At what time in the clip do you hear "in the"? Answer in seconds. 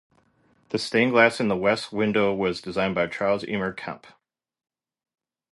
1.39-1.55